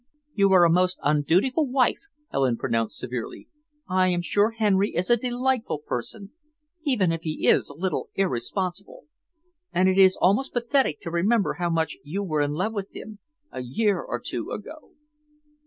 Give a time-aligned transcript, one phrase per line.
[0.33, 3.47] "You are a most undutiful wife," Helen pronounced severely.
[3.87, 6.31] "I am sure Henry is a delightful person,
[6.83, 9.03] even if he is a little irresponsible,
[9.71, 13.19] and it is almost pathetic to remember how much you were in love with him,
[13.51, 14.93] a year or two ago."